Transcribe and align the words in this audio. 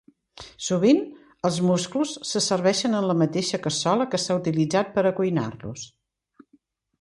Sovint, 0.67 1.01
els 1.49 1.59
musclos 1.67 2.13
se 2.29 2.41
serveixen 2.45 3.01
en 3.01 3.09
la 3.11 3.17
mateixa 3.19 3.61
cassola 3.67 4.09
que 4.15 4.21
s'ha 4.25 4.39
utilitzat 4.41 4.91
per 4.97 5.05
a 5.07 5.13
cuinar-los. 5.21 5.87